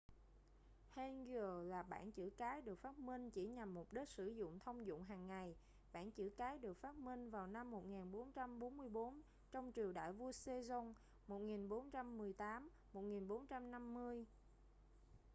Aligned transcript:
hangeul 0.89 1.63
là 1.69 1.83
bảng 1.83 2.11
chữ 2.11 2.29
cái 2.37 2.61
được 2.61 2.79
phát 2.79 2.99
minh 2.99 3.31
chỉ 3.31 3.47
nhằm 3.47 3.73
mục 3.73 3.93
đích 3.93 4.09
sử 4.09 4.27
dụng 4.27 4.59
thông 4.59 4.85
dụng 4.85 5.03
hàng 5.03 5.27
ngày. 5.27 5.55
bảng 5.93 6.11
chữ 6.11 6.29
cái 6.37 6.57
được 6.57 6.77
phát 6.77 6.95
minh 6.95 7.29
vào 7.29 7.47
năm 7.47 7.71
1444 7.71 9.21
trong 9.51 9.71
triều 9.75 9.91
đại 9.91 10.11
vua 10.13 10.29
sejong 10.31 10.93
1418- 11.27 12.69
1450 12.93 14.25